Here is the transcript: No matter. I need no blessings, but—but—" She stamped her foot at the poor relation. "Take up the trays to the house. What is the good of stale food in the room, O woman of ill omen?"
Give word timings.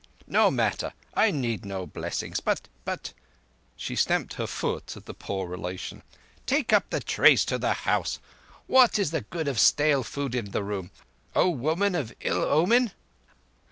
No 0.25 0.49
matter. 0.49 0.93
I 1.13 1.29
need 1.29 1.63
no 1.63 1.85
blessings, 1.85 2.39
but—but—" 2.39 3.13
She 3.77 3.95
stamped 3.95 4.33
her 4.33 4.47
foot 4.47 4.97
at 4.97 5.05
the 5.05 5.13
poor 5.13 5.47
relation. 5.47 6.01
"Take 6.47 6.73
up 6.73 6.89
the 6.89 6.99
trays 6.99 7.45
to 7.45 7.59
the 7.59 7.73
house. 7.73 8.17
What 8.65 8.97
is 8.97 9.11
the 9.11 9.21
good 9.21 9.47
of 9.47 9.59
stale 9.59 10.01
food 10.01 10.33
in 10.33 10.45
the 10.49 10.63
room, 10.63 10.89
O 11.35 11.51
woman 11.51 11.93
of 11.93 12.15
ill 12.21 12.41
omen?" 12.41 12.93